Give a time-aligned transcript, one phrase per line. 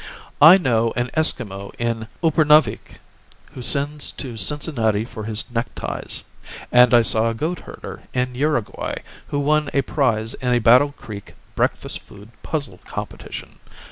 [0.41, 2.99] "I know an Esquimau in Upernavik
[3.53, 6.23] who sends to Cincinnati for his neckties,
[6.71, 8.95] and I saw a goat herder in Uruguay
[9.27, 13.59] who won a prize in a Battle Creek breakfast food puzzle competition.